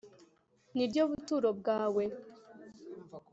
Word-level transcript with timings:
ni 0.75 0.85
ryo 0.89 1.03
buturo 1.09 1.49
bwawe, 1.59 2.03